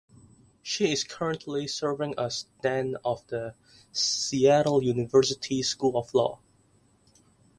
She 0.63 0.91
is 0.91 1.03
currently 1.03 1.67
serving 1.67 2.15
as 2.17 2.47
dean 2.63 2.97
of 3.05 3.23
the 3.27 3.53
Seattle 3.91 4.81
University 4.81 5.61
School 5.61 5.95
of 5.95 6.11
Law. 6.15 6.39